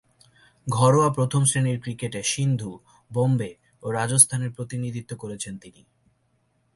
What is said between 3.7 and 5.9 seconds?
ও রাজস্থানের প্রতিনিধিত্ব করেছেন তিনি।